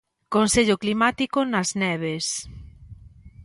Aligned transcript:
Consello 0.35 0.75
Climático 0.83 1.39
nas 1.51 1.69
Neves. 1.83 2.25